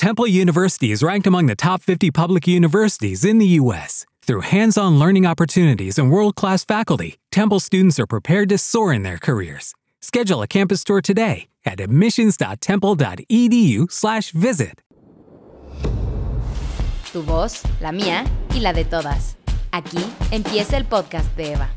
Temple 0.00 0.26
University 0.26 0.90
is 0.92 1.02
ranked 1.02 1.26
among 1.26 1.44
the 1.44 1.54
top 1.54 1.82
50 1.82 2.10
public 2.10 2.48
universities 2.48 3.22
in 3.22 3.36
the 3.36 3.44
U.S. 3.60 4.06
Through 4.22 4.40
hands 4.40 4.78
on 4.78 4.98
learning 4.98 5.26
opportunities 5.26 5.98
and 5.98 6.10
world 6.10 6.36
class 6.36 6.64
faculty, 6.64 7.18
Temple 7.30 7.60
students 7.60 8.00
are 8.00 8.06
prepared 8.06 8.48
to 8.48 8.56
soar 8.56 8.94
in 8.94 9.02
their 9.02 9.18
careers. 9.18 9.74
Schedule 10.00 10.40
a 10.40 10.46
campus 10.46 10.84
tour 10.84 11.02
today 11.02 11.48
at 11.66 11.80
admissions.temple.edu/slash 11.80 14.30
visit. 14.30 14.80
Tu 17.12 17.20
voz, 17.20 17.62
la 17.82 17.92
mía 17.92 18.24
y 18.54 18.60
la 18.60 18.72
de 18.72 18.84
todas. 18.84 19.36
Aquí 19.70 20.02
empieza 20.32 20.78
el 20.78 20.86
podcast 20.86 21.28
de 21.36 21.52
Eva. 21.52 21.68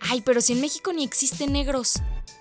Ay, 0.00 0.22
pero 0.22 0.40
si 0.40 0.52
en 0.52 0.60
México 0.60 0.92
ni 0.92 1.04
existen 1.04 1.52
negros. 1.52 1.94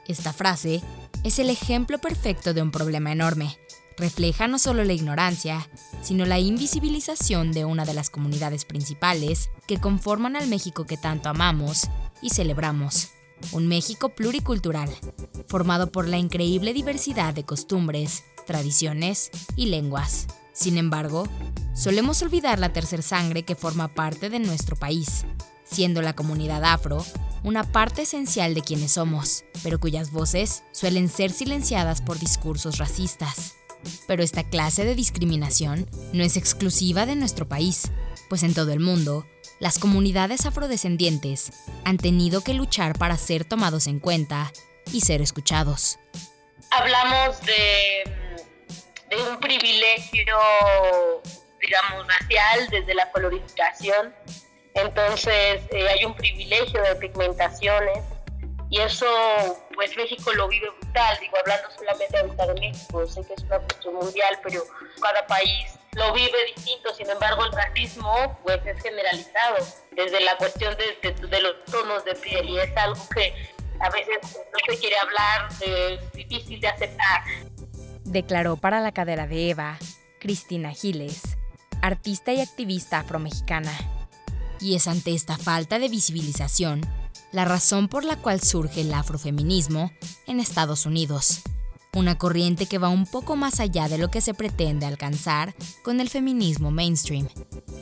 Esta 0.08 0.34
frase 0.34 0.82
es 1.24 1.40
el 1.40 1.50
ejemplo 1.50 1.98
perfecto 1.98 2.54
de 2.54 2.62
un 2.62 2.72
problema 2.72 3.12
enorme. 3.12 3.58
Refleja 3.98 4.48
no 4.48 4.60
solo 4.60 4.84
la 4.84 4.94
ignorancia, 4.94 5.68
sino 6.02 6.26
la 6.26 6.38
invisibilización 6.38 7.52
de 7.54 7.66
una 7.66 7.86
de 7.86 7.94
las 7.94 8.10
comunidades 8.10 8.66
principales 8.66 9.50
que 9.68 9.80
conforman 9.80 10.36
al 10.36 10.48
México 10.48 10.86
que 10.86 10.98
tanto 10.98 11.30
amamos 11.30 11.88
y 12.22 12.30
celebramos. 12.30 13.10
Un 13.52 13.68
México 13.68 14.10
pluricultural, 14.10 14.90
formado 15.48 15.92
por 15.92 16.08
la 16.08 16.18
increíble 16.18 16.74
diversidad 16.74 17.34
de 17.34 17.46
costumbres, 17.46 18.24
tradiciones 18.46 19.32
y 19.56 19.68
lenguas. 19.68 20.28
Sin 20.56 20.78
embargo, 20.78 21.28
solemos 21.76 22.22
olvidar 22.22 22.60
la 22.60 22.72
tercer 22.72 23.04
sangre 23.04 23.44
que 23.44 23.56
forma 23.56 23.90
parte 23.90 24.30
de 24.30 24.40
nuestro 24.40 24.78
país, 24.78 25.26
siendo 25.66 26.02
la 26.02 26.16
comunidad 26.16 26.64
afro 26.64 27.06
una 27.44 27.64
parte 27.64 28.04
esencial 28.04 28.56
de 28.56 28.62
quienes 28.62 28.94
somos, 28.94 29.44
pero 29.62 29.80
cuyas 29.80 30.12
voces 30.12 30.64
suelen 30.72 31.10
ser 31.10 31.32
silenciadas 31.32 32.02
por 32.02 32.18
discursos 32.18 32.78
racistas. 32.78 33.54
Pero 34.08 34.24
esta 34.24 34.44
clase 34.44 34.86
de 34.86 34.96
discriminación 34.96 35.88
no 36.14 36.24
es 36.24 36.38
exclusiva 36.38 37.06
de 37.06 37.16
nuestro 37.16 37.48
país, 37.48 37.92
pues 38.30 38.42
en 38.42 38.54
todo 38.54 38.72
el 38.72 38.80
mundo, 38.80 39.28
las 39.60 39.78
comunidades 39.78 40.46
afrodescendientes 40.46 41.52
han 41.84 41.98
tenido 41.98 42.42
que 42.42 42.54
luchar 42.54 42.98
para 42.98 43.18
ser 43.18 43.46
tomados 43.46 43.88
en 43.88 44.00
cuenta 44.00 44.52
y 44.92 45.02
ser 45.02 45.22
escuchados. 45.22 46.00
Hablamos 46.72 47.40
de, 47.42 48.25
de 49.10 49.18
un 49.18 49.40
privilegio, 49.40 50.36
digamos, 51.60 52.08
racial 52.08 52.68
desde 52.70 52.94
la 52.94 53.12
colonización 53.12 54.14
entonces 54.76 55.62
eh, 55.72 55.88
hay 55.88 56.04
un 56.04 56.14
privilegio 56.14 56.82
de 56.84 56.96
pigmentaciones 56.96 58.04
y 58.70 58.82
eso, 58.82 59.06
pues 59.74 59.96
México 59.96 60.34
lo 60.34 60.50
vive 60.50 60.70
brutal, 60.82 61.18
digo, 61.22 61.38
hablando 61.38 61.70
solamente 61.72 62.18
de 62.18 62.60
México, 62.60 63.08
sé 63.08 63.22
que 63.26 63.36
es 63.36 63.44
una 63.44 63.60
cuestión 63.60 63.96
mundial, 63.96 64.38
pero 64.44 64.64
cada 65.02 65.26
país 65.28 65.80
lo 65.94 66.12
vive 66.12 66.38
distinto, 66.56 66.94
sin 66.94 67.10
embargo 67.10 67.46
el 67.46 67.54
racismo 67.54 68.38
pues 68.44 68.60
es 68.66 68.84
generalizado 68.84 69.66
desde 69.92 70.20
la 70.20 70.36
cuestión 70.36 70.76
de, 70.76 71.12
de, 71.14 71.40
los 71.40 71.64
tonos 71.66 72.04
de 72.04 72.16
piel 72.16 72.50
y 72.50 72.60
es 72.60 72.76
algo 72.76 73.08
que 73.16 73.34
a 73.80 73.90
veces 73.92 74.18
no 74.24 74.74
se 74.74 74.78
quiere 74.78 74.98
hablar, 74.98 75.48
es 75.62 76.12
difícil 76.12 76.60
de 76.60 76.68
aceptar. 76.68 77.24
Declaró 78.16 78.56
para 78.56 78.80
la 78.80 78.94
cadera 78.94 79.28
de 79.28 79.50
Eva 79.50 79.78
Cristina 80.22 80.72
Giles, 80.72 81.22
artista 81.82 82.32
y 82.32 82.40
activista 82.40 83.00
afromexicana. 83.00 83.74
Y 84.62 84.76
es 84.76 84.88
ante 84.88 85.14
esta 85.14 85.38
falta 85.38 85.80
de 85.80 85.90
visibilización 85.90 86.80
la 87.34 87.44
razón 87.44 87.90
por 87.90 88.06
la 88.06 88.16
cual 88.16 88.40
surge 88.40 88.80
el 88.80 88.94
afrofeminismo 88.94 89.92
en 90.28 90.40
Estados 90.40 90.86
Unidos, 90.86 91.42
una 91.94 92.18
corriente 92.18 92.68
que 92.68 92.78
va 92.78 92.88
un 92.88 93.06
poco 93.06 93.36
más 93.36 93.60
allá 93.60 93.90
de 93.90 93.98
lo 93.98 94.10
que 94.10 94.22
se 94.22 94.34
pretende 94.34 94.86
alcanzar 94.86 95.54
con 95.84 96.00
el 96.00 96.10
feminismo 96.10 96.72
mainstream, 96.72 97.28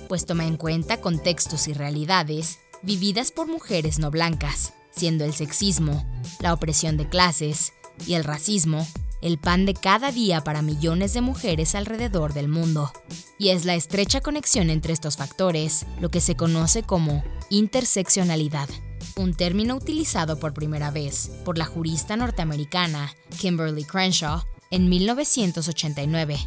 pues 0.09 0.25
toma 0.25 0.47
en 0.47 0.57
cuenta 0.57 0.99
contextos 0.99 1.67
y 1.67 1.73
realidades 1.73 2.57
vividas 2.81 3.31
por 3.31 3.45
mujeres 3.45 3.99
no 3.99 4.09
blancas, 4.09 4.73
siendo 4.95 5.25
el 5.25 5.35
sexismo, 5.35 6.03
la 6.39 6.53
opresión 6.53 6.97
de 6.97 7.07
clases 7.07 7.73
y 8.07 8.15
el 8.15 8.23
racismo 8.23 8.87
el 9.23 9.37
pan 9.37 9.65
de 9.65 9.73
cada 9.73 10.11
día 10.11 10.43
para 10.43 10.61
millones 10.61 11.13
de 11.13 11.21
mujeres 11.21 11.75
alrededor 11.75 12.33
del 12.33 12.49
mundo. 12.49 12.91
Y 13.39 13.49
es 13.49 13.63
la 13.63 13.73
estrecha 13.73 14.19
conexión 14.19 14.69
entre 14.69 14.91
estos 14.91 15.15
factores 15.15 15.85
lo 16.01 16.09
que 16.09 16.19
se 16.19 16.35
conoce 16.35 16.83
como 16.83 17.23
interseccionalidad, 17.49 18.67
un 19.15 19.33
término 19.33 19.75
utilizado 19.75 20.39
por 20.39 20.53
primera 20.53 20.91
vez 20.91 21.31
por 21.45 21.57
la 21.57 21.65
jurista 21.65 22.17
norteamericana 22.17 23.15
Kimberly 23.39 23.85
Crenshaw 23.85 24.41
en 24.71 24.89
1989. 24.89 26.37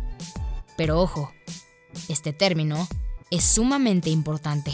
Pero 0.76 1.00
ojo, 1.00 1.32
este 2.08 2.34
término 2.34 2.86
es 3.30 3.42
sumamente 3.42 4.10
importante, 4.10 4.72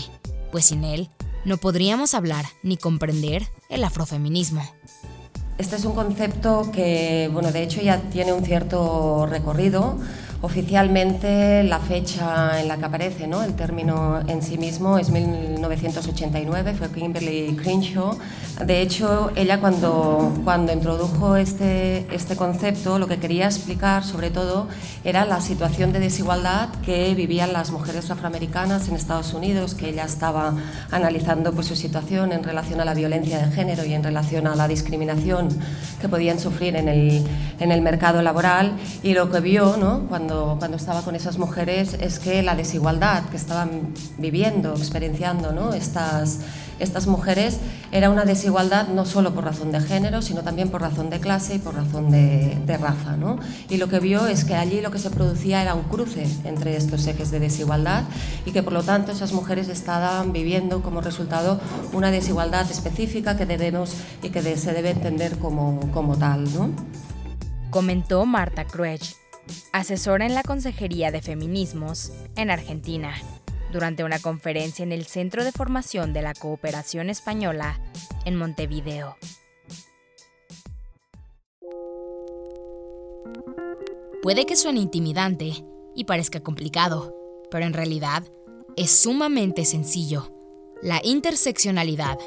pues 0.50 0.66
sin 0.66 0.82
él 0.82 1.08
no 1.44 1.56
podríamos 1.56 2.14
hablar 2.14 2.46
ni 2.64 2.76
comprender 2.76 3.48
el 3.68 3.84
afrofeminismo. 3.84 4.62
Este 5.58 5.76
es 5.76 5.84
un 5.84 5.94
concepto 5.94 6.70
que, 6.72 7.28
bueno, 7.32 7.52
de 7.52 7.62
hecho 7.62 7.80
ya 7.82 7.98
tiene 7.98 8.32
un 8.32 8.44
cierto 8.44 9.26
recorrido. 9.26 9.98
Oficialmente 10.44 11.62
la 11.62 11.78
fecha 11.78 12.60
en 12.60 12.66
la 12.66 12.76
que 12.76 12.84
aparece 12.84 13.28
¿no? 13.28 13.44
el 13.44 13.54
término 13.54 14.20
en 14.26 14.42
sí 14.42 14.58
mismo 14.58 14.98
es 14.98 15.08
1989, 15.10 16.74
fue 16.74 16.90
Kimberly 16.90 17.56
Crenshaw. 17.62 18.18
De 18.66 18.82
hecho, 18.82 19.30
ella 19.36 19.60
cuando, 19.60 20.34
cuando 20.42 20.72
introdujo 20.72 21.36
este, 21.36 22.12
este 22.12 22.34
concepto 22.34 22.98
lo 22.98 23.06
que 23.06 23.18
quería 23.18 23.46
explicar 23.46 24.02
sobre 24.02 24.30
todo 24.30 24.66
era 25.04 25.24
la 25.24 25.40
situación 25.40 25.92
de 25.92 26.00
desigualdad 26.00 26.70
que 26.84 27.14
vivían 27.14 27.52
las 27.52 27.70
mujeres 27.70 28.10
afroamericanas 28.10 28.88
en 28.88 28.96
Estados 28.96 29.34
Unidos, 29.34 29.74
que 29.74 29.90
ella 29.90 30.04
estaba 30.04 30.54
analizando 30.90 31.52
pues, 31.52 31.68
su 31.68 31.76
situación 31.76 32.32
en 32.32 32.42
relación 32.42 32.80
a 32.80 32.84
la 32.84 32.94
violencia 32.94 33.46
de 33.46 33.52
género 33.52 33.84
y 33.84 33.94
en 33.94 34.02
relación 34.02 34.48
a 34.48 34.56
la 34.56 34.66
discriminación 34.66 35.50
que 36.00 36.08
podían 36.08 36.40
sufrir 36.40 36.74
en 36.74 36.88
el, 36.88 37.24
en 37.60 37.70
el 37.70 37.80
mercado 37.80 38.22
laboral 38.22 38.72
y 39.04 39.14
lo 39.14 39.30
que 39.30 39.38
vio 39.38 39.76
¿no? 39.76 40.00
cuando 40.08 40.31
cuando, 40.58 40.76
estaba 40.76 41.02
con 41.02 41.14
esas 41.14 41.38
mujeres 41.38 41.94
es 42.00 42.18
que 42.18 42.42
la 42.42 42.54
desigualdad 42.54 43.24
que 43.30 43.36
estaban 43.36 43.94
viviendo, 44.18 44.74
experienciando 44.74 45.52
¿no? 45.52 45.72
estas, 45.72 46.40
estas 46.78 47.06
mujeres 47.06 47.58
era 47.90 48.10
una 48.10 48.24
desigualdad 48.24 48.88
no 48.88 49.04
solo 49.04 49.34
por 49.34 49.44
razón 49.44 49.72
de 49.72 49.80
género, 49.80 50.22
sino 50.22 50.42
también 50.42 50.70
por 50.70 50.80
razón 50.80 51.10
de 51.10 51.20
clase 51.20 51.56
y 51.56 51.58
por 51.58 51.74
razón 51.74 52.10
de, 52.10 52.58
de 52.66 52.76
raza. 52.78 53.16
¿no? 53.16 53.38
Y 53.68 53.76
lo 53.76 53.88
que 53.88 54.00
vio 54.00 54.26
es 54.26 54.44
que 54.44 54.54
allí 54.54 54.80
lo 54.80 54.90
que 54.90 54.98
se 54.98 55.10
producía 55.10 55.62
era 55.62 55.74
un 55.74 55.84
cruce 55.84 56.26
entre 56.44 56.76
estos 56.76 57.06
ejes 57.06 57.30
de 57.30 57.40
desigualdad 57.40 58.04
y 58.46 58.52
que 58.52 58.62
por 58.62 58.72
lo 58.72 58.82
tanto 58.82 59.12
esas 59.12 59.32
mujeres 59.32 59.68
estaban 59.68 60.32
viviendo 60.32 60.82
como 60.82 61.00
resultado 61.00 61.60
una 61.92 62.10
desigualdad 62.10 62.70
específica 62.70 63.36
que 63.36 63.46
debemos 63.46 63.94
y 64.22 64.30
que 64.30 64.42
se 64.56 64.72
debe 64.72 64.90
entender 64.90 65.38
como, 65.38 65.80
como 65.92 66.16
tal. 66.16 66.44
¿no? 66.54 66.70
Comentó 67.70 68.26
Marta 68.26 68.66
Cruech, 68.66 69.16
asesora 69.72 70.26
en 70.26 70.34
la 70.34 70.42
Consejería 70.42 71.10
de 71.10 71.22
Feminismos 71.22 72.12
en 72.36 72.50
Argentina, 72.50 73.14
durante 73.72 74.04
una 74.04 74.18
conferencia 74.18 74.82
en 74.82 74.92
el 74.92 75.06
Centro 75.06 75.44
de 75.44 75.52
Formación 75.52 76.12
de 76.12 76.22
la 76.22 76.34
Cooperación 76.34 77.10
Española 77.10 77.80
en 78.24 78.36
Montevideo. 78.36 79.16
Puede 84.22 84.46
que 84.46 84.56
suene 84.56 84.80
intimidante 84.80 85.52
y 85.96 86.04
parezca 86.04 86.40
complicado, 86.40 87.16
pero 87.50 87.66
en 87.66 87.72
realidad 87.72 88.22
es 88.76 88.90
sumamente 88.90 89.64
sencillo. 89.64 90.32
La 90.80 91.00
interseccionalidad 91.02 92.18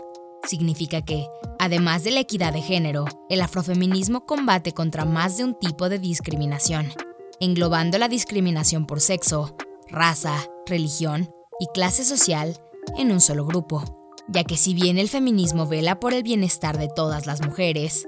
significa 0.43 1.01
que, 1.03 1.25
además 1.57 2.03
de 2.03 2.11
la 2.11 2.19
equidad 2.19 2.53
de 2.53 2.61
género, 2.61 3.05
el 3.29 3.41
afrofeminismo 3.41 4.25
combate 4.25 4.73
contra 4.73 5.05
más 5.05 5.37
de 5.37 5.45
un 5.45 5.57
tipo 5.57 5.89
de 5.89 5.99
discriminación 5.99 6.91
englobando 7.39 7.97
la 7.97 8.07
discriminación 8.07 8.85
por 8.85 9.01
sexo, 9.01 9.55
raza, 9.89 10.35
religión 10.65 11.29
y 11.59 11.67
clase 11.67 12.03
social 12.03 12.57
en 12.97 13.11
un 13.11 13.21
solo 13.21 13.45
grupo, 13.45 13.83
ya 14.27 14.43
que 14.43 14.57
si 14.57 14.73
bien 14.73 14.97
el 14.97 15.09
feminismo 15.09 15.67
vela 15.67 15.99
por 15.99 16.13
el 16.13 16.23
bienestar 16.23 16.77
de 16.77 16.87
todas 16.87 17.25
las 17.25 17.41
mujeres, 17.45 18.05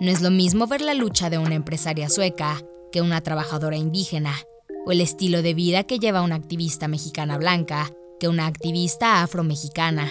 no 0.00 0.10
es 0.10 0.20
lo 0.20 0.30
mismo 0.30 0.66
ver 0.66 0.80
la 0.80 0.94
lucha 0.94 1.30
de 1.30 1.38
una 1.38 1.54
empresaria 1.54 2.08
sueca 2.08 2.62
que 2.92 3.02
una 3.02 3.20
trabajadora 3.20 3.76
indígena, 3.76 4.34
o 4.86 4.92
el 4.92 5.00
estilo 5.00 5.42
de 5.42 5.54
vida 5.54 5.84
que 5.84 5.98
lleva 5.98 6.22
una 6.22 6.36
activista 6.36 6.88
mexicana 6.88 7.36
blanca 7.36 7.90
que 8.18 8.28
una 8.28 8.46
activista 8.46 9.22
afromexicana. 9.22 10.10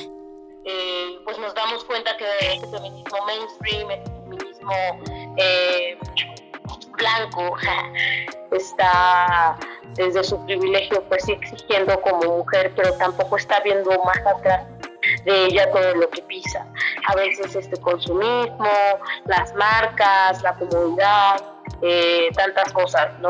Eh, 0.66 1.20
pues 1.24 1.40
nos 1.40 1.54
damos 1.56 1.84
cuenta 1.86 2.16
que 2.18 2.26
el 2.54 2.60
feminismo 2.60 3.18
mainstream, 3.26 3.92
el 3.92 4.38
feminismo 4.38 5.36
eh, 5.38 5.98
blanco 6.98 7.56
está 8.52 9.58
desde 9.96 10.24
su 10.24 10.44
privilegio, 10.46 11.04
pues 11.08 11.24
sí 11.26 11.34
exigiendo 11.34 12.00
como 12.02 12.38
mujer, 12.40 12.74
pero 12.76 12.94
tampoco 12.94 13.38
está 13.38 13.60
viendo 13.62 13.90
más 14.04 14.20
atrás 14.26 14.66
de 15.26 15.46
ella 15.46 15.72
todo 15.72 15.96
lo 15.96 16.10
que 16.10 16.22
pisa. 16.24 16.68
A 17.08 17.16
veces 17.16 17.56
este 17.56 17.80
consumismo, 17.80 18.70
las 19.26 19.54
marcas, 19.56 20.42
la 20.44 20.56
comodidad, 20.56 21.44
eh, 21.82 22.30
tantas 22.36 22.72
cosas, 22.74 23.20
¿no? 23.22 23.30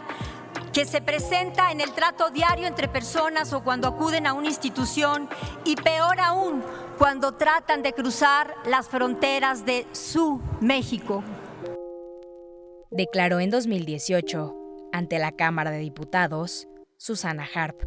que 0.73 0.85
se 0.85 1.00
presenta 1.00 1.71
en 1.71 1.79
el 1.79 1.91
trato 1.91 2.31
diario 2.31 2.65
entre 2.65 2.88
personas 2.88 3.53
o 3.53 3.63
cuando 3.63 3.88
acuden 3.88 4.25
a 4.25 4.33
una 4.33 4.47
institución 4.47 5.29
y 5.63 5.75
peor 5.75 6.19
aún 6.19 6.63
cuando 6.97 7.33
tratan 7.33 7.83
de 7.83 7.94
cruzar 7.94 8.56
las 8.65 8.89
fronteras 8.89 9.63
de 9.63 9.85
su 9.91 10.41
México. 10.59 11.23
Declaró 12.89 13.39
en 13.39 13.51
2018 13.51 14.56
ante 14.91 15.19
la 15.19 15.31
Cámara 15.31 15.69
de 15.69 15.77
Diputados 15.77 16.67
Susana 16.97 17.47
Harp, 17.53 17.83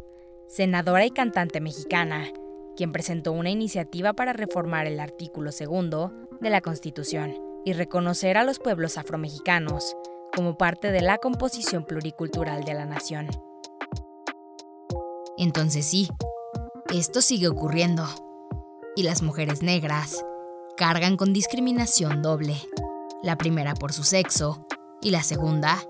senadora 0.47 1.05
y 1.05 1.11
cantante 1.11 1.61
mexicana, 1.61 2.29
quien 2.77 2.93
presentó 2.93 3.33
una 3.33 3.51
iniciativa 3.51 4.13
para 4.13 4.33
reformar 4.33 4.87
el 4.87 5.01
artículo 5.01 5.51
segundo 5.51 6.13
de 6.41 6.51
la 6.51 6.61
Constitución 6.61 7.35
y 7.65 7.73
reconocer 7.73 8.37
a 8.37 8.45
los 8.45 8.59
pueblos 8.59 8.99
afromexicanos 8.99 9.97
como 10.35 10.57
parte 10.57 10.93
de 10.93 11.01
la 11.01 11.19
composición 11.19 11.85
pluricultural 11.85 12.65
de 12.65 12.75
la 12.75 12.85
nación. 12.85 13.29
Entonces 15.39 15.87
sí, 15.87 16.09
esto 16.95 17.21
sigue 17.21 17.49
ocurriendo. 17.49 18.07
Y 18.95 19.03
las 19.03 19.23
mujeres 19.23 19.63
negras 19.63 20.25
cargan 20.77 21.17
con 21.17 21.33
discriminación 21.33 22.23
doble. 22.23 22.57
La 23.23 23.37
primera 23.37 23.75
por 23.75 23.93
su 23.93 24.05
sexo 24.05 24.67
y 25.03 25.11
la 25.11 25.23
segunda 25.23 25.83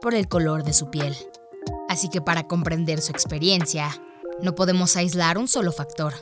por 0.00 0.14
el 0.14 0.28
color 0.28 0.64
de 0.64 0.72
su 0.72 0.90
piel. 0.90 1.16
Así 1.88 2.08
que 2.08 2.20
para 2.20 2.46
comprender 2.46 3.00
su 3.00 3.10
experiencia, 3.12 3.90
no 4.40 4.54
podemos 4.54 4.96
aislar 4.96 5.38
un 5.38 5.48
solo 5.48 5.72
factor, 5.72 6.14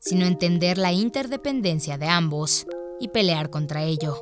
sino 0.00 0.26
entender 0.26 0.78
la 0.78 0.92
interdependencia 0.92 1.98
de 1.98 2.08
ambos 2.08 2.66
y 3.00 3.08
pelear 3.08 3.50
contra 3.50 3.82
ello. 3.82 4.16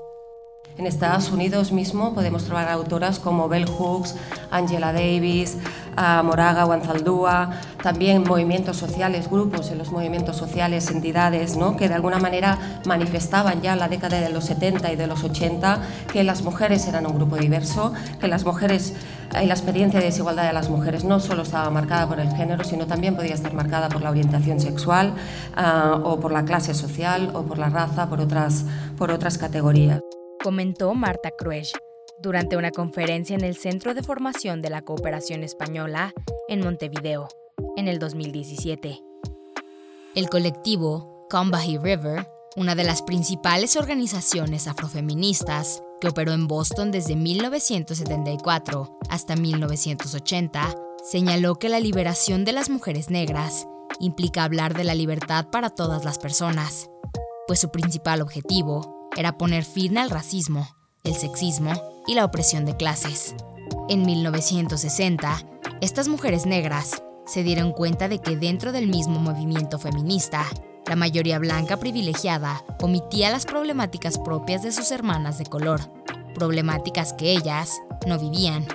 En 0.76 0.88
Estados 0.88 1.31
Unidos 1.31 1.71
mismo 1.71 2.15
podemos 2.15 2.44
trobar 2.44 2.69
autoras 2.69 3.21
como 3.21 3.49
Bell 3.49 3.67
Hooks, 3.67 4.17
Angela 4.50 4.93
Davis, 4.93 5.56
uh, 5.97 6.25
Moraga 6.25 6.67
Wanzaldúa, 6.67 7.61
también 7.81 8.25
movimientos 8.25 8.76
sociales, 8.76 9.31
grupos 9.31 9.71
en 9.71 9.79
los 9.79 9.93
movimientos 9.93 10.37
sociales, 10.37 10.91
entidades, 10.91 11.56
¿no? 11.56 11.76
que 11.76 11.88
de 11.88 11.94
alguna 11.94 12.19
manera 12.19 12.81
manifestaban 12.87 13.62
ya 13.62 13.75
en 13.75 13.79
la 13.79 13.88
década 13.88 14.21
de 14.21 14.31
los 14.31 14.47
70 14.47 14.93
y 14.93 14.97
de 14.97 15.06
los 15.06 15.23
80 15.23 15.81
que 16.12 16.25
las 16.25 16.43
mujeres 16.43 16.88
eran 16.88 17.06
un 17.06 17.15
grupo 17.15 17.37
diverso, 17.37 17.93
que 18.21 18.26
las 18.26 18.44
mujeres 18.44 18.94
la 19.34 19.54
experiencia 19.54 20.00
de 20.00 20.06
desigualdad 20.06 20.46
de 20.46 20.52
las 20.52 20.70
mujeres 20.70 21.04
no 21.04 21.20
solo 21.20 21.42
estaba 21.42 21.69
marcada 21.70 22.08
por 22.08 22.20
el 22.20 22.31
género, 22.31 22.64
sino 22.64 22.86
también 22.86 23.16
podía 23.16 23.34
estar 23.34 23.52
marcada 23.52 23.88
por 23.88 24.00
la 24.00 24.10
orientación 24.10 24.60
sexual 24.60 25.14
uh, 25.56 26.06
o 26.06 26.20
por 26.20 26.32
la 26.32 26.44
clase 26.44 26.75
social 26.75 27.31
o 27.34 27.42
por 27.42 27.58
la 27.58 27.69
raza, 27.69 28.08
por 28.08 28.20
otras, 28.20 28.64
por 28.96 29.10
otras 29.10 29.38
categorías 29.38 30.00
comentó 30.44 30.92
Marta 30.94 31.31
Cruej 31.31 31.72
durante 32.19 32.58
una 32.58 32.70
conferencia 32.70 33.34
en 33.34 33.44
el 33.44 33.56
Centro 33.56 33.94
de 33.94 34.02
Formación 34.02 34.60
de 34.60 34.69
la 34.69 34.82
Cooperación 34.82 35.42
Española 35.42 36.12
en 36.48 36.60
Montevideo 36.60 37.28
en 37.78 37.88
el 37.88 37.98
2017. 37.98 39.00
El 40.14 40.28
colectivo 40.28 41.26
Combahee 41.30 41.78
River, 41.78 42.28
una 42.56 42.75
de 42.75 42.84
las 42.84 43.00
principales 43.00 43.76
organizaciones 43.76 44.69
afrofeministas 44.69 45.82
operó 46.08 46.32
en 46.32 46.46
Boston 46.48 46.90
desde 46.90 47.16
1974 47.16 48.98
hasta 49.08 49.36
1980, 49.36 50.74
señaló 51.10 51.56
que 51.56 51.68
la 51.68 51.80
liberación 51.80 52.44
de 52.44 52.52
las 52.52 52.70
mujeres 52.70 53.10
negras 53.10 53.66
implica 54.00 54.44
hablar 54.44 54.74
de 54.74 54.84
la 54.84 54.94
libertad 54.94 55.48
para 55.50 55.70
todas 55.70 56.04
las 56.04 56.18
personas, 56.18 56.90
pues 57.46 57.60
su 57.60 57.70
principal 57.70 58.22
objetivo 58.22 59.08
era 59.16 59.38
poner 59.38 59.64
fin 59.64 59.98
al 59.98 60.10
racismo, 60.10 60.66
el 61.04 61.14
sexismo 61.14 61.72
y 62.06 62.14
la 62.14 62.24
opresión 62.24 62.64
de 62.64 62.76
clases. 62.76 63.34
En 63.88 64.04
1960, 64.04 65.46
estas 65.80 66.08
mujeres 66.08 66.46
negras 66.46 67.02
se 67.26 67.42
dieron 67.42 67.72
cuenta 67.72 68.08
de 68.08 68.18
que 68.18 68.36
dentro 68.36 68.72
del 68.72 68.88
mismo 68.88 69.18
movimiento 69.18 69.78
feminista, 69.78 70.44
la 70.86 70.96
mayoría 70.96 71.38
blanca 71.38 71.78
privilegiada 71.78 72.62
omitía 72.82 73.31
las 73.31 73.46
problemáticas 73.46 74.19
propias 74.19 74.62
de 74.62 74.72
sus 74.72 74.90
hermanas 74.90 75.38
de 75.38 75.46
color, 75.46 75.81
problemáticas 76.35 77.12
que 77.12 77.32
ellas 77.32 77.80
no 78.06 78.18
vivían 78.18 78.66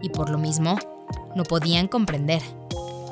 y 0.00 0.08
por 0.08 0.30
lo 0.30 0.38
mismo 0.38 0.76
no 1.36 1.44
podían 1.44 1.88
comprender. 1.88 2.42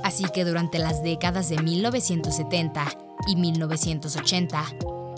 Así 0.02 0.24
que 0.32 0.44
durante 0.44 0.78
las 0.78 1.02
décadas 1.02 1.48
de 1.48 1.62
1970 1.62 2.84
y 3.26 3.36
1980, 3.36 4.64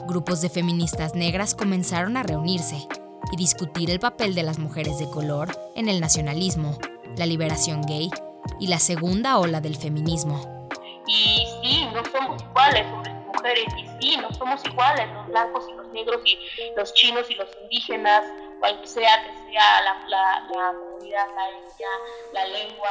grupos 0.07 0.41
de 0.43 0.51
feministas 0.51 1.15
negras 1.15 1.55
comenzaron 1.55 2.17
a 2.17 2.23
reunirse 2.23 2.87
y 3.33 3.37
discutir 3.37 3.91
el 3.91 4.01
papel 4.01 4.35
de 4.35 4.43
las 4.43 4.59
mujeres 4.59 4.99
de 4.99 5.09
color 5.09 5.57
en 5.75 5.89
el 5.89 6.01
nacionalismo, 6.01 6.77
la 7.17 7.27
liberación 7.27 7.83
gay 7.83 8.11
y 8.59 8.67
la 8.67 8.79
segunda 8.79 9.39
ola 9.39 9.61
del 9.61 9.77
feminismo. 9.77 10.69
Y 11.07 11.47
sí, 11.63 11.87
no 11.95 12.03
somos 12.11 12.43
iguales 12.43 13.12
y 13.51 13.87
sí, 14.01 14.17
no 14.17 14.33
somos 14.35 14.65
iguales 14.65 15.09
los 15.13 15.27
blancos 15.27 15.67
y 15.69 15.75
los 15.75 15.87
negros 15.89 16.21
y 16.25 16.39
los 16.77 16.93
chinos 16.95 17.31
y 17.31 17.35
los 17.35 17.49
indígenas, 17.63 18.25
cual 18.61 18.79
sea 18.87 19.23
que 19.25 19.53
sea 19.53 19.83
la, 20.09 20.47
comunidad, 20.49 21.27
la 21.35 21.49
etnia, 21.51 21.89
la 22.33 22.45
lengua, 22.47 22.91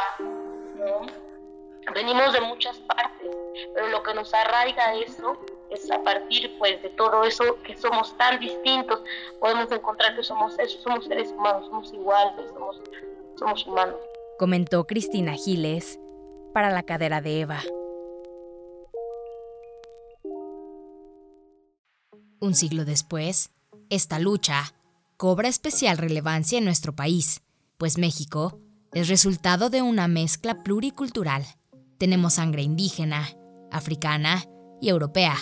¿no? 0.76 1.32
Venimos 1.94 2.34
de 2.34 2.42
muchas 2.42 2.78
partes, 2.80 3.32
pero 3.74 3.88
lo 3.88 4.04
que 4.04 4.14
nos 4.14 4.34
arraiga 4.34 4.94
eso 4.96 5.38
es 5.72 5.90
a 5.90 6.02
partir 6.04 6.56
pues 6.60 6.82
de 6.82 6.90
todo 6.90 7.24
eso 7.24 7.58
que 7.64 7.76
somos 7.76 8.16
tan 8.18 8.40
distintos, 8.40 9.02
podemos 9.40 9.72
encontrar 9.72 10.16
que 10.16 10.24
somos 10.24 10.58
eso, 10.60 10.80
somos 10.82 11.06
seres 11.06 11.32
humanos, 11.32 11.66
somos 11.68 11.92
iguales, 11.94 12.46
somos 13.36 13.66
humanos. 13.66 13.96
Comentó 14.38 14.86
Cristina 14.86 15.34
Giles 15.34 16.00
para 16.54 16.70
la 16.70 16.84
cadera 16.84 17.22
de 17.22 17.42
Eva. 17.42 17.62
Un 22.42 22.56
siglo 22.56 22.84
después, 22.84 23.52
esta 23.90 24.20
lucha 24.20 24.74
cobra 25.16 25.48
especial 25.48 25.98
relevancia 25.98 26.58
en 26.58 26.66
nuestro 26.66 26.94
país, 26.94 27.42
pues 27.78 27.98
México 27.98 28.60
es 28.94 29.08
resultado 29.08 29.70
de 29.70 29.82
una 29.82 30.10
mezcla 30.10 30.64
pluricultural. 30.64 31.46
Tenemos 31.98 32.34
sangre 32.34 32.64
indígena, 32.64 33.30
africana 33.72 34.44
y 34.82 34.90
europea 34.90 35.38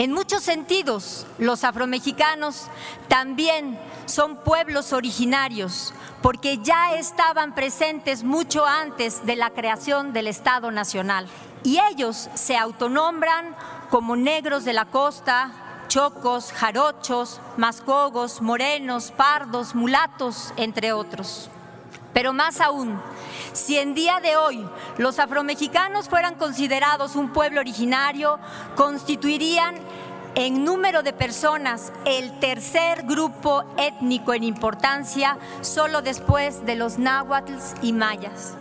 en 0.00 0.12
muchos 0.12 0.44
sentidos, 0.44 1.26
los 1.38 1.64
afromexicanos 1.64 2.68
también 3.08 3.76
son 4.06 4.36
pueblos 4.44 4.92
originarios, 4.92 5.92
porque 6.22 6.58
ya 6.58 6.94
estaban 6.94 7.52
presentes 7.52 8.22
mucho 8.22 8.64
antes 8.64 9.26
de 9.26 9.34
la 9.34 9.50
creación 9.50 10.12
del 10.12 10.28
Estado 10.28 10.70
Nacional. 10.70 11.26
y 11.64 11.80
ellos 11.90 12.30
se 12.34 12.56
autonombran 12.56 13.56
como 13.90 14.14
negros 14.14 14.64
de 14.64 14.72
la 14.72 14.84
costa, 14.84 15.50
chocos, 15.88 16.52
jarochos, 16.52 17.40
mascogos, 17.56 18.40
morenos, 18.40 19.10
pardos, 19.10 19.74
mulatos, 19.74 20.52
entre 20.56 20.92
otros. 20.92 21.50
Pero 22.12 22.32
más 22.32 22.60
aún, 22.60 23.00
si 23.52 23.78
en 23.78 23.94
día 23.94 24.20
de 24.20 24.36
hoy 24.36 24.66
los 24.98 25.18
afromexicanos 25.18 26.08
fueran 26.08 26.34
considerados 26.36 27.16
un 27.16 27.32
pueblo 27.32 27.60
originario, 27.60 28.38
constituirían 28.76 29.76
en 30.34 30.64
número 30.64 31.02
de 31.02 31.12
personas 31.12 31.92
el 32.04 32.38
tercer 32.38 33.04
grupo 33.04 33.64
étnico 33.76 34.34
en 34.34 34.44
importancia, 34.44 35.38
solo 35.62 36.02
después 36.02 36.64
de 36.64 36.76
los 36.76 36.98
náhuatls 36.98 37.74
y 37.82 37.92
mayas. 37.92 38.56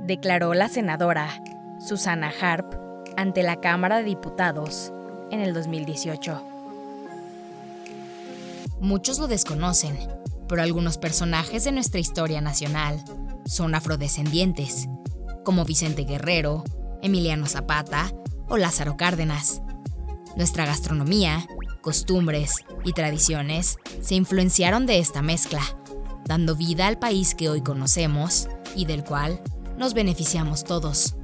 Declaró 0.00 0.54
la 0.54 0.68
senadora 0.68 1.28
Susana 1.80 2.32
Harp 2.40 2.74
ante 3.16 3.42
la 3.42 3.56
Cámara 3.56 3.98
de 3.98 4.04
Diputados 4.04 4.92
en 5.30 5.40
el 5.40 5.54
2018. 5.54 6.42
Muchos 8.80 9.18
lo 9.18 9.26
desconocen, 9.26 9.98
pero 10.48 10.62
algunos 10.62 10.98
personajes 10.98 11.64
de 11.64 11.72
nuestra 11.72 12.00
historia 12.00 12.40
nacional 12.40 13.02
son 13.44 13.74
afrodescendientes, 13.74 14.88
como 15.44 15.64
Vicente 15.64 16.04
Guerrero, 16.04 16.64
Emiliano 17.02 17.46
Zapata 17.46 18.12
o 18.48 18.56
Lázaro 18.56 18.96
Cárdenas. 18.96 19.62
Nuestra 20.36 20.66
gastronomía, 20.66 21.46
costumbres 21.80 22.64
y 22.84 22.92
tradiciones 22.92 23.78
se 24.00 24.14
influenciaron 24.14 24.86
de 24.86 24.98
esta 24.98 25.22
mezcla, 25.22 25.62
dando 26.24 26.54
vida 26.54 26.86
al 26.86 26.98
país 26.98 27.34
que 27.34 27.48
hoy 27.48 27.62
conocemos 27.62 28.48
y 28.76 28.84
del 28.84 29.04
cual 29.04 29.40
nos 29.76 29.94
beneficiamos 29.94 30.64
todos. 30.64 31.16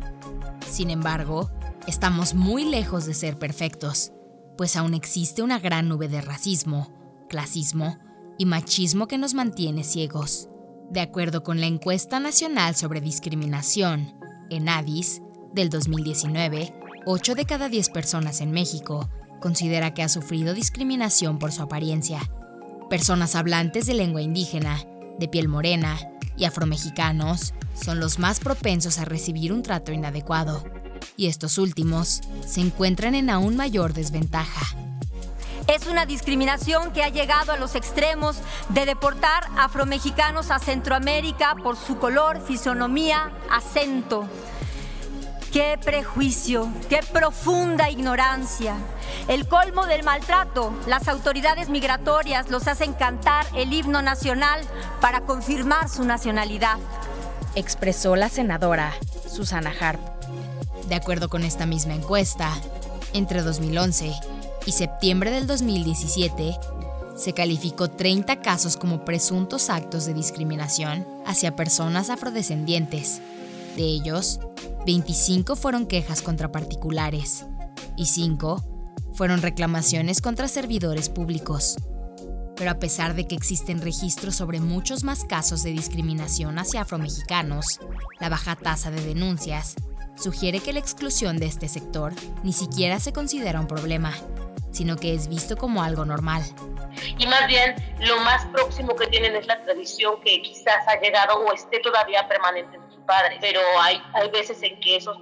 Sin 0.68 0.90
embargo, 0.90 1.50
estamos 1.86 2.34
muy 2.34 2.64
lejos 2.64 3.06
de 3.06 3.14
ser 3.14 3.38
perfectos, 3.38 4.12
pues 4.56 4.76
aún 4.76 4.94
existe 4.94 5.42
una 5.42 5.58
gran 5.58 5.88
nube 5.88 6.08
de 6.08 6.20
racismo, 6.20 6.92
clasismo 7.28 7.98
y 8.38 8.46
machismo 8.46 9.06
que 9.06 9.18
nos 9.18 9.34
mantiene 9.34 9.84
ciegos. 9.84 10.48
De 10.90 11.00
acuerdo 11.00 11.42
con 11.42 11.60
la 11.60 11.66
encuesta 11.66 12.20
nacional 12.20 12.74
sobre 12.74 13.00
discriminación, 13.00 14.14
ENADIS, 14.50 15.22
del 15.52 15.70
2019, 15.70 16.74
8 17.06 17.34
de 17.34 17.44
cada 17.44 17.68
10 17.68 17.90
personas 17.90 18.40
en 18.40 18.50
México 18.50 19.08
considera 19.40 19.92
que 19.94 20.02
ha 20.02 20.08
sufrido 20.08 20.54
discriminación 20.54 21.38
por 21.38 21.52
su 21.52 21.62
apariencia. 21.62 22.20
Personas 22.88 23.34
hablantes 23.34 23.86
de 23.86 23.94
lengua 23.94 24.22
indígena, 24.22 24.78
de 25.18 25.28
piel 25.28 25.48
morena 25.48 25.98
y 26.36 26.44
afromexicanos 26.44 27.54
son 27.74 28.00
los 28.00 28.18
más 28.18 28.40
propensos 28.40 28.98
a 28.98 29.04
recibir 29.04 29.52
un 29.52 29.62
trato 29.62 29.92
inadecuado, 29.92 30.64
y 31.16 31.26
estos 31.28 31.58
últimos 31.58 32.22
se 32.46 32.60
encuentran 32.60 33.14
en 33.14 33.30
aún 33.30 33.56
mayor 33.56 33.92
desventaja. 33.92 34.76
Es 35.66 35.86
una 35.86 36.04
discriminación 36.04 36.92
que 36.92 37.02
ha 37.02 37.08
llegado 37.08 37.52
a 37.52 37.56
los 37.56 37.74
extremos 37.74 38.36
de 38.68 38.84
deportar 38.84 39.44
afromexicanos 39.56 40.50
a 40.50 40.58
Centroamérica 40.58 41.56
por 41.62 41.76
su 41.76 41.98
color, 41.98 42.42
fisonomía, 42.46 43.32
acento. 43.50 44.28
Qué 45.52 45.78
prejuicio, 45.82 46.68
qué 46.88 47.00
profunda 47.12 47.88
ignorancia. 47.88 48.74
El 49.28 49.46
colmo 49.46 49.86
del 49.86 50.02
maltrato, 50.02 50.74
las 50.86 51.08
autoridades 51.08 51.70
migratorias 51.70 52.50
los 52.50 52.66
hacen 52.66 52.92
cantar 52.92 53.46
el 53.54 53.72
himno 53.72 54.02
nacional 54.02 54.60
para 55.00 55.20
confirmar 55.20 55.88
su 55.88 56.04
nacionalidad. 56.04 56.76
Expresó 57.54 58.16
la 58.16 58.28
senadora 58.28 58.92
Susana 59.28 59.72
Harp. 59.80 60.13
De 60.88 60.94
acuerdo 60.94 61.28
con 61.28 61.44
esta 61.44 61.66
misma 61.66 61.94
encuesta, 61.94 62.52
entre 63.14 63.42
2011 63.42 64.12
y 64.66 64.72
septiembre 64.72 65.30
del 65.30 65.46
2017, 65.46 66.58
se 67.16 67.32
calificó 67.32 67.90
30 67.90 68.40
casos 68.40 68.76
como 68.76 69.04
presuntos 69.04 69.70
actos 69.70 70.04
de 70.04 70.14
discriminación 70.14 71.06
hacia 71.24 71.56
personas 71.56 72.10
afrodescendientes. 72.10 73.22
De 73.76 73.84
ellos, 73.84 74.40
25 74.84 75.56
fueron 75.56 75.86
quejas 75.86 76.20
contra 76.22 76.52
particulares 76.52 77.46
y 77.96 78.06
5 78.06 78.62
fueron 79.14 79.42
reclamaciones 79.42 80.20
contra 80.20 80.48
servidores 80.48 81.08
públicos. 81.08 81.76
Pero 82.56 82.70
a 82.70 82.78
pesar 82.78 83.14
de 83.14 83.26
que 83.26 83.34
existen 83.34 83.80
registros 83.80 84.36
sobre 84.36 84.60
muchos 84.60 85.02
más 85.02 85.24
casos 85.24 85.62
de 85.62 85.70
discriminación 85.70 86.58
hacia 86.58 86.82
afromexicanos, 86.82 87.80
la 88.20 88.28
baja 88.28 88.54
tasa 88.54 88.90
de 88.90 89.04
denuncias 89.04 89.76
sugiere 90.16 90.60
que 90.60 90.72
la 90.72 90.78
exclusión 90.78 91.38
de 91.38 91.46
este 91.46 91.68
sector 91.68 92.12
ni 92.42 92.52
siquiera 92.52 93.00
se 93.00 93.12
considera 93.12 93.60
un 93.60 93.66
problema, 93.66 94.12
sino 94.70 94.96
que 94.96 95.14
es 95.14 95.28
visto 95.28 95.56
como 95.56 95.82
algo 95.82 96.04
normal. 96.04 96.42
Y 97.18 97.26
más 97.26 97.46
bien, 97.46 97.74
lo 98.00 98.18
más 98.20 98.46
próximo 98.46 98.94
que 98.96 99.06
tienen 99.08 99.36
es 99.36 99.46
la 99.46 99.62
tradición 99.62 100.20
que 100.22 100.40
quizás 100.42 100.86
ha 100.88 101.00
llegado 101.00 101.38
o 101.38 101.52
esté 101.52 101.80
todavía 101.80 102.26
permanente 102.28 102.76
en 102.76 102.90
sus 102.90 103.00
padres, 103.04 103.38
pero 103.40 103.60
hay, 103.80 104.00
hay 104.14 104.30
veces 104.30 104.62
en 104.62 104.78
que 104.80 104.96
esos, 104.96 105.16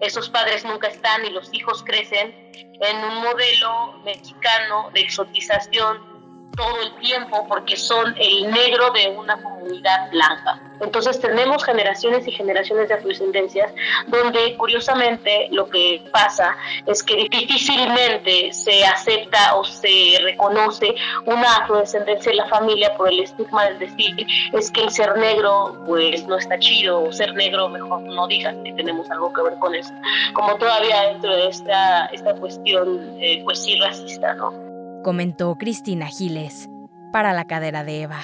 esos 0.00 0.28
padres 0.30 0.64
nunca 0.64 0.88
están 0.88 1.24
y 1.24 1.30
los 1.30 1.52
hijos 1.52 1.82
crecen 1.82 2.34
en 2.54 2.96
un 2.96 3.22
modelo 3.22 3.98
mexicano 4.04 4.90
de 4.92 5.00
exotización 5.00 6.16
todo 6.56 6.82
el 6.82 6.96
tiempo 7.00 7.46
porque 7.48 7.76
son 7.76 8.14
el 8.18 8.50
negro 8.50 8.90
de 8.90 9.08
una 9.08 9.40
comunidad 9.42 10.10
blanca. 10.10 10.65
Entonces 10.80 11.20
tenemos 11.20 11.64
generaciones 11.64 12.26
y 12.26 12.32
generaciones 12.32 12.88
de 12.88 12.94
afrodescendencias 12.94 13.72
donde 14.06 14.56
curiosamente 14.56 15.48
lo 15.50 15.68
que 15.68 16.02
pasa 16.12 16.56
es 16.86 17.02
que 17.02 17.28
difícilmente 17.30 18.52
se 18.52 18.84
acepta 18.84 19.56
o 19.56 19.64
se 19.64 20.18
reconoce 20.22 20.94
una 21.24 21.56
afrodescendencia 21.56 22.30
en 22.30 22.38
la 22.38 22.48
familia 22.48 22.94
por 22.96 23.08
el 23.08 23.20
estigma 23.20 23.64
del 23.66 23.78
decir 23.78 24.26
es 24.52 24.70
que 24.70 24.82
el 24.82 24.90
ser 24.90 25.16
negro 25.18 25.82
pues 25.86 26.26
no 26.26 26.36
está 26.36 26.58
chido 26.58 27.02
o 27.02 27.12
ser 27.12 27.34
negro 27.34 27.68
mejor 27.68 28.02
no 28.02 28.26
digas 28.26 28.54
que 28.64 28.72
tenemos 28.72 29.10
algo 29.10 29.32
que 29.32 29.42
ver 29.42 29.58
con 29.58 29.74
eso. 29.74 29.92
Como 30.34 30.56
todavía 30.56 31.02
dentro 31.12 31.34
de 31.34 31.48
esta, 31.48 32.06
esta 32.06 32.34
cuestión 32.34 33.16
eh, 33.20 33.42
pues 33.44 33.62
sí 33.62 33.78
racista, 33.80 34.34
¿no? 34.34 34.66
comentó 35.06 35.54
Cristina 35.54 36.08
Giles 36.08 36.68
para 37.12 37.32
la 37.32 37.44
cadera 37.44 37.84
de 37.84 38.02
Eva. 38.02 38.22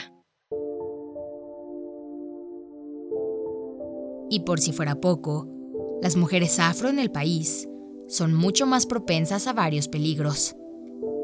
Y 4.32 4.40
por 4.40 4.60
si 4.60 4.72
fuera 4.72 4.94
poco, 4.94 5.46
las 6.00 6.16
mujeres 6.16 6.58
afro 6.58 6.88
en 6.88 6.98
el 6.98 7.10
país 7.10 7.68
son 8.08 8.32
mucho 8.32 8.66
más 8.66 8.86
propensas 8.86 9.46
a 9.46 9.52
varios 9.52 9.88
peligros, 9.88 10.56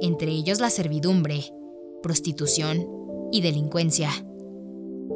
entre 0.02 0.30
ellos 0.30 0.60
la 0.60 0.68
servidumbre, 0.68 1.42
prostitución 2.02 2.86
y 3.32 3.40
delincuencia. 3.40 4.10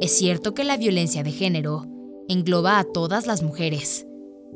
Es 0.01 0.11
cierto 0.11 0.55
que 0.55 0.63
la 0.63 0.75
violencia 0.75 1.21
de 1.21 1.31
género 1.31 1.85
engloba 2.27 2.79
a 2.79 2.83
todas 2.83 3.27
las 3.27 3.43
mujeres. 3.43 4.07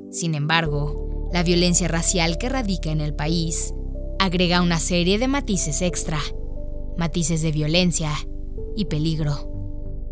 Sin 0.10 0.34
embargo, 0.34 1.30
la 1.32 1.44
violencia 1.44 1.88
racial 1.88 2.40
que 2.40 2.50
radica 2.50 2.90
en 2.90 3.02
el 3.02 3.14
país 3.14 3.72
agrega 4.18 4.64
una 4.64 4.80
serie 4.80 5.20
de 5.20 5.28
matices 5.28 5.84
extra, 5.84 6.18
matices 6.98 7.44
de 7.44 7.52
violencia 7.52 8.14
y 8.76 8.86
peligro, 8.86 9.57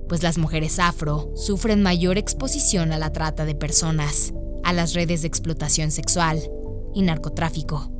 pues 0.07 0.23
las 0.23 0.37
mujeres 0.37 0.79
afro 0.79 1.31
sufren 1.35 1.81
mayor 1.81 2.17
exposición 2.17 2.91
a 2.91 2.97
la 2.97 3.11
trata 3.11 3.45
de 3.45 3.55
personas, 3.55 4.33
a 4.63 4.73
las 4.73 4.93
redes 4.93 5.21
de 5.21 5.27
explotación 5.27 5.91
sexual 5.91 6.41
y 6.93 7.01
narcotráfico, 7.01 7.91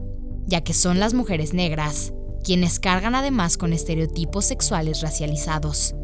ya 0.46 0.62
que 0.62 0.74
son 0.74 1.00
las 1.00 1.14
mujeres 1.14 1.54
negras 1.54 2.14
quienes 2.46 2.80
cargan 2.80 3.16
además 3.16 3.58
con 3.58 3.74
estereotipos 3.74 4.46
sexuales 4.46 5.02
racializados, 5.02 5.96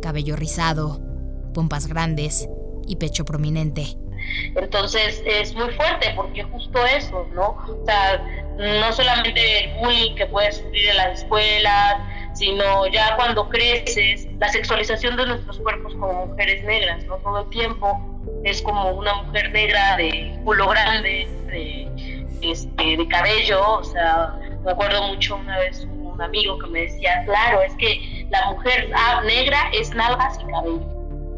cabello 0.00 0.36
rizado, 0.36 1.02
pompas 1.52 1.88
grandes 1.88 2.48
y 2.86 2.96
pecho 2.96 3.24
prominente. 3.24 3.84
Entonces 4.54 5.22
es 5.26 5.54
muy 5.54 5.70
fuerte 5.72 6.12
porque 6.14 6.44
justo 6.44 6.78
eso, 6.86 7.26
¿no? 7.34 7.56
O 7.68 7.84
sea, 7.84 8.22
no 8.56 8.92
solamente 8.92 9.64
el 9.64 9.78
bullying 9.80 10.14
que 10.14 10.26
puedes 10.26 10.58
sufrir 10.58 10.88
en 10.88 10.96
las 10.96 11.22
escuelas, 11.22 11.96
sino 12.38 12.86
ya 12.86 13.16
cuando 13.16 13.48
creces, 13.48 14.28
la 14.38 14.48
sexualización 14.48 15.16
de 15.16 15.26
nuestros 15.26 15.58
cuerpos 15.58 15.92
como 15.94 16.26
mujeres 16.26 16.62
negras, 16.64 17.04
¿no? 17.06 17.16
Todo 17.16 17.40
el 17.40 17.50
tiempo 17.50 18.00
es 18.44 18.62
como 18.62 18.92
una 18.92 19.12
mujer 19.22 19.50
negra 19.50 19.96
de 19.96 20.38
culo 20.44 20.68
grande, 20.68 21.26
de, 21.46 21.88
este, 22.42 22.96
de 22.96 23.08
cabello, 23.08 23.78
o 23.78 23.84
sea, 23.84 24.38
me 24.64 24.70
acuerdo 24.70 25.02
mucho 25.08 25.34
una 25.34 25.58
vez 25.58 25.84
un 25.90 26.22
amigo 26.22 26.58
que 26.60 26.68
me 26.68 26.82
decía, 26.82 27.24
claro, 27.26 27.60
es 27.62 27.74
que 27.74 28.26
la 28.30 28.52
mujer 28.52 28.88
ah, 28.94 29.20
negra 29.26 29.58
es 29.72 29.92
nalgas 29.94 30.38
y 30.40 30.50
cabello. 30.50 30.80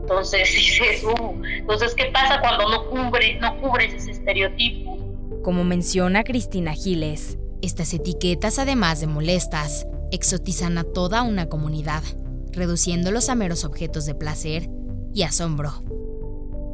Entonces 0.02 0.52
dices, 0.54 1.02
uh, 1.04 1.42
entonces, 1.44 1.94
¿qué 1.94 2.06
pasa 2.06 2.40
cuando 2.40 2.68
no, 2.68 2.90
cubre, 2.90 3.38
no 3.40 3.56
cubres 3.58 3.94
ese 3.94 4.10
estereotipo? 4.10 4.98
Como 5.42 5.64
menciona 5.64 6.24
Cristina 6.24 6.74
Giles, 6.74 7.38
estas 7.62 7.94
etiquetas, 7.94 8.58
además 8.58 9.00
de 9.00 9.06
molestas, 9.06 9.86
exotizan 10.10 10.78
a 10.78 10.84
toda 10.84 11.22
una 11.22 11.48
comunidad, 11.48 12.02
reduciéndolos 12.52 13.28
a 13.28 13.34
meros 13.34 13.64
objetos 13.64 14.06
de 14.06 14.14
placer 14.14 14.70
y 15.14 15.22
asombro. 15.22 15.72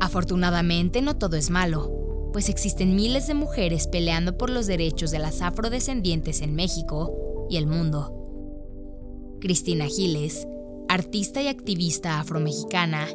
Afortunadamente 0.01 1.03
no 1.03 1.17
todo 1.17 1.37
es 1.37 1.51
malo, 1.51 2.31
pues 2.33 2.49
existen 2.49 2.95
miles 2.95 3.27
de 3.27 3.35
mujeres 3.35 3.87
peleando 3.87 4.37
por 4.37 4.51
los 4.51 4.67
derechos 4.67 5.11
de 5.11 5.19
las 5.19 5.41
afrodescendientes 5.43 6.43
en 6.43 6.55
México 6.55 7.47
y 7.49 7.57
el 7.57 7.67
mundo. 7.67 8.13
Cristina 9.41 9.87
Giles, 9.87 10.47
artista 10.89 11.41
y 11.43 11.49
activista 11.49 12.21
afromexicana, 12.21 13.07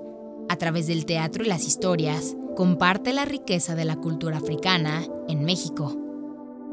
a 0.49 0.55
través 0.57 0.87
del 0.87 1.05
teatro 1.05 1.43
y 1.43 1.47
las 1.47 1.67
historias, 1.67 2.35
comparte 2.55 3.13
la 3.13 3.25
riqueza 3.25 3.75
de 3.75 3.85
la 3.85 3.95
cultura 3.95 4.37
africana 4.37 5.05
en 5.27 5.45
México. 5.45 5.97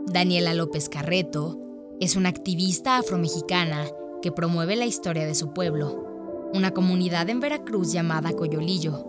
Daniela 0.07 0.55
López 0.55 0.89
Carreto 0.89 1.68
es 2.01 2.17
una 2.17 2.29
activista 2.29 2.97
afromexicana 2.97 3.87
que 4.23 4.33
promueve 4.33 4.77
la 4.77 4.87
historia 4.87 5.27
de 5.27 5.35
su 5.35 5.53
pueblo, 5.53 6.51
una 6.55 6.73
comunidad 6.73 7.29
en 7.29 7.41
Veracruz 7.41 7.93
llamada 7.93 8.33
Coyolillo, 8.33 9.05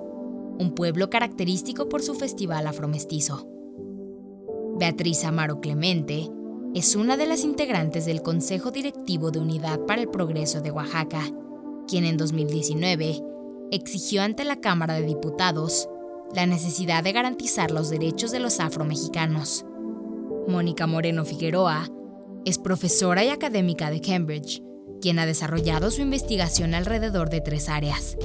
un 0.60 0.74
pueblo 0.76 1.10
característico 1.10 1.88
por 1.88 2.02
su 2.02 2.16
festival 2.16 2.68
afromestizo. 2.68 3.48
Beatriz 4.78 5.24
Amaro 5.24 5.62
Clemente 5.62 6.30
es 6.74 6.96
una 6.96 7.16
de 7.18 7.28
las 7.28 7.44
integrantes 7.44 8.06
del 8.06 8.22
Consejo 8.22 8.72
Directivo 8.72 9.32
de 9.32 9.40
Unidad 9.40 9.80
para 9.86 10.02
el 10.02 10.10
Progreso 10.10 10.62
de 10.62 10.72
Oaxaca, 10.72 11.22
quien 11.88 12.06
en 12.06 12.18
2019 12.18 13.24
exigió 13.72 14.22
ante 14.24 14.46
la 14.46 14.58
Cámara 14.58 14.96
de 14.96 15.04
Diputados 15.04 15.88
la 16.36 16.46
necesidad 16.46 17.04
de 17.04 17.12
garantizar 17.12 17.72
los 17.72 17.90
derechos 17.90 18.32
de 18.32 18.40
los 18.40 18.60
afromexicanos. 18.60 19.66
Mónica 20.48 20.88
Moreno 20.88 21.26
Figueroa 21.26 21.90
es 22.46 22.58
profesora 22.58 23.24
y 23.24 23.30
académica 23.30 23.92
de 23.92 24.02
Cambridge, 24.02 24.62
quien 25.02 25.20
ha 25.20 25.26
desarrollado 25.26 25.92
su 25.92 26.02
investigación 26.02 26.74
alrededor 26.74 27.30
de 27.30 27.42
tres 27.42 27.70
áreas. 27.70 28.18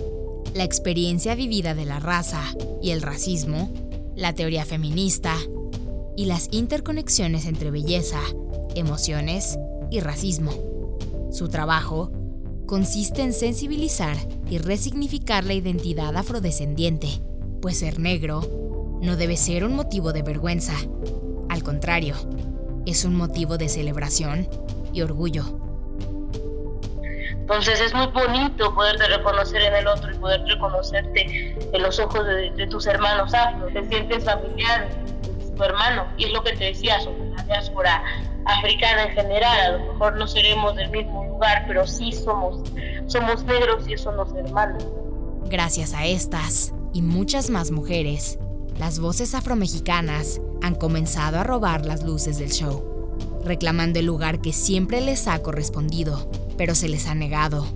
La 0.54 0.64
experiencia 0.64 1.34
vivida 1.34 1.74
de 1.74 1.84
la 1.84 2.00
raza 2.00 2.42
y 2.82 2.90
el 2.90 3.02
racismo, 3.02 3.72
la 4.14 4.34
teoría 4.34 4.64
feminista 4.64 5.34
y 6.16 6.26
las 6.26 6.48
interconexiones 6.52 7.46
entre 7.46 7.70
belleza, 7.70 8.20
emociones 8.74 9.58
y 9.90 10.00
racismo. 10.00 10.52
Su 11.32 11.48
trabajo 11.48 12.12
consiste 12.66 13.22
en 13.22 13.32
sensibilizar 13.32 14.16
y 14.48 14.58
resignificar 14.58 15.44
la 15.44 15.54
identidad 15.54 16.16
afrodescendiente, 16.16 17.08
pues 17.60 17.78
ser 17.78 17.98
negro 17.98 18.98
no 19.02 19.16
debe 19.16 19.36
ser 19.36 19.64
un 19.64 19.74
motivo 19.74 20.12
de 20.12 20.22
vergüenza. 20.22 20.74
Al 21.48 21.62
contrario, 21.62 22.14
es 22.86 23.04
un 23.04 23.14
motivo 23.16 23.58
de 23.58 23.68
celebración 23.68 24.48
y 24.92 25.02
orgullo. 25.02 25.44
Entonces 27.44 27.78
es 27.78 27.92
muy 27.92 28.06
bonito 28.06 28.74
poderte 28.74 29.06
reconocer 29.06 29.60
en 29.60 29.74
el 29.74 29.86
otro 29.86 30.10
y 30.10 30.16
poder 30.16 30.42
reconocerte 30.46 31.54
en 31.72 31.82
los 31.82 31.98
ojos 31.98 32.24
de, 32.24 32.66
tus 32.68 32.86
hermanos 32.86 33.34
afro. 33.34 33.66
Te 33.66 33.86
sientes 33.86 34.24
familiar, 34.24 34.88
tu 35.54 35.62
hermano. 35.62 36.06
Y 36.16 36.24
es 36.24 36.32
lo 36.32 36.42
que 36.42 36.52
te 36.52 36.64
decía 36.64 36.98
sobre 37.00 37.28
la 37.36 37.42
diáspora 37.42 38.02
africana 38.46 39.04
en 39.04 39.10
general. 39.10 39.60
A 39.60 39.76
lo 39.76 39.92
mejor 39.92 40.16
no 40.16 40.26
seremos 40.26 40.74
del 40.76 40.90
mismo 40.90 41.24
lugar, 41.24 41.64
pero 41.66 41.86
sí 41.86 42.12
somos, 42.12 42.62
somos 43.08 43.44
negros 43.44 43.86
y 43.86 43.92
eso 43.92 44.10
nos 44.12 44.34
hermana. 44.34 44.78
Gracias 45.44 45.92
a 45.92 46.06
estas 46.06 46.72
y 46.94 47.02
muchas 47.02 47.50
más 47.50 47.70
mujeres, 47.70 48.38
las 48.78 48.98
voces 48.98 49.34
afromexicanas 49.34 50.40
han 50.62 50.74
comenzado 50.74 51.38
a 51.38 51.44
robar 51.44 51.86
las 51.86 52.02
luces 52.02 52.38
del 52.38 52.50
show, 52.50 52.82
reclamando 53.44 53.98
el 53.98 54.06
lugar 54.06 54.40
que 54.40 54.52
siempre 54.52 55.00
les 55.00 55.28
ha 55.28 55.38
correspondido, 55.42 56.30
pero 56.56 56.74
se 56.74 56.88
les 56.88 57.06
ha 57.06 57.14
negado. 57.14 57.66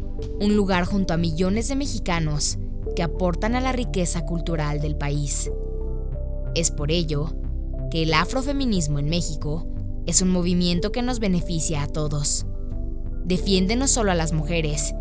Un 0.41 0.57
lugar 0.57 0.85
junto 0.85 1.15
a 1.15 1.17
millones 1.17 1.69
de 1.69 1.77
mexicanos 1.77 2.59
que 2.97 3.03
aportan 3.03 3.55
a 3.55 3.61
la 3.61 3.73
riqueza 3.73 4.27
cultural 4.27 4.81
del 4.81 4.97
país. 4.97 5.51
Es 6.55 6.71
por 6.71 6.91
ello 6.91 7.33
que 7.91 8.03
el 8.03 8.15
afrofeminismo 8.15 8.99
en 8.99 9.09
México 9.09 9.67
es 10.07 10.23
un 10.23 10.31
movimiento 10.31 10.91
que 10.91 11.03
nos 11.03 11.21
beneficia 11.21 11.83
a 11.83 11.87
todos. 11.87 12.47
Defiende 13.25 13.77
no 13.77 13.87
solo 13.87 14.11
a 14.11 14.15
las 14.15 14.33
mujeres, 14.33 14.95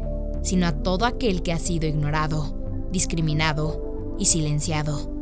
sino 0.44 0.68
a 0.68 0.84
todo 0.84 1.06
aquel 1.06 1.42
que 1.42 1.54
ha 1.54 1.60
sido 1.60 1.88
ignorado, 1.88 2.88
discriminado 2.92 4.16
y 4.20 4.26
silenciado. 4.26 5.17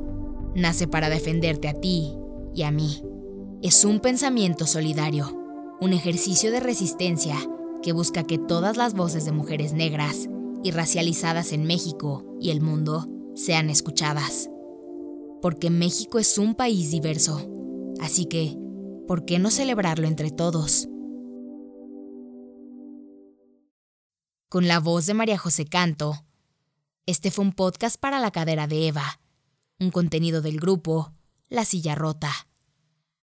Nace 0.55 0.87
para 0.87 1.09
defenderte 1.09 1.67
a 1.67 1.73
ti 1.73 2.13
y 2.53 2.63
a 2.63 2.71
mí. 2.71 3.03
Es 3.61 3.83
un 3.83 3.99
pensamiento 3.99 4.65
solidario, 4.65 5.37
un 5.81 5.91
ejercicio 5.91 6.49
de 6.49 6.61
resistencia 6.61 7.35
que 7.83 7.91
busca 7.91 8.23
que 8.23 8.37
todas 8.37 8.77
las 8.77 8.93
voces 8.93 9.25
de 9.25 9.33
mujeres 9.33 9.73
negras 9.73 10.29
y 10.63 10.71
racializadas 10.71 11.51
en 11.51 11.65
México 11.65 12.37
y 12.39 12.51
el 12.51 12.61
mundo 12.61 13.09
sean 13.35 13.69
escuchadas. 13.69 14.49
Porque 15.41 15.69
México 15.69 16.19
es 16.19 16.37
un 16.37 16.55
país 16.55 16.89
diverso, 16.89 17.49
así 17.99 18.25
que, 18.25 18.57
¿por 19.09 19.25
qué 19.25 19.39
no 19.39 19.51
celebrarlo 19.51 20.07
entre 20.07 20.31
todos? 20.31 20.87
Con 24.47 24.69
la 24.69 24.79
voz 24.79 25.05
de 25.05 25.13
María 25.15 25.37
José 25.37 25.65
Canto, 25.65 26.15
este 27.05 27.29
fue 27.29 27.43
un 27.43 27.51
podcast 27.51 27.99
para 27.99 28.21
la 28.21 28.31
cadera 28.31 28.67
de 28.67 28.87
Eva, 28.87 29.19
un 29.79 29.91
contenido 29.91 30.41
del 30.41 30.57
grupo 30.59 31.13
La 31.49 31.65
Silla 31.65 31.95
Rota. 31.95 32.31